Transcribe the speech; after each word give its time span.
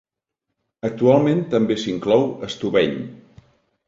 Actualment 0.87 1.43
també 1.51 1.77
s'inclou 1.81 2.25
Estubeny. 2.47 2.97